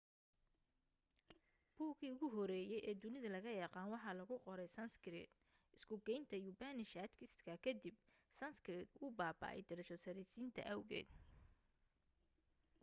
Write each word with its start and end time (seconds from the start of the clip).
buuggii 1.75 2.09
ugu 2.13 2.27
horreeyay 2.35 2.79
ee 2.89 2.95
dunida 3.01 3.29
laga 3.35 3.51
yaqaan 3.63 3.91
waxaa 3.93 4.17
lagu 4.19 4.35
qoray 4.45 4.69
sanskrit 4.77 5.29
isku-gaynta 5.75 6.35
upanishads-ka 6.51 7.53
kadib 7.65 7.95
sanskrit 8.39 8.89
wuu 8.99 9.11
baaba'ay 9.19 9.59
darajo-saraysiinta 9.69 10.61
awgeed 10.73 11.07